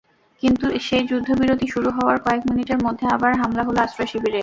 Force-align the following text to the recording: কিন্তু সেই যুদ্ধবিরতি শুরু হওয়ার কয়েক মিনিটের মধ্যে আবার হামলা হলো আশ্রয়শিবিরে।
কিন্তু 0.43 0.65
সেই 0.87 1.03
যুদ্ধবিরতি 1.09 1.65
শুরু 1.73 1.89
হওয়ার 1.91 2.17
কয়েক 2.25 2.41
মিনিটের 2.49 2.79
মধ্যে 2.85 3.05
আবার 3.15 3.31
হামলা 3.41 3.63
হলো 3.67 3.79
আশ্রয়শিবিরে। 3.81 4.39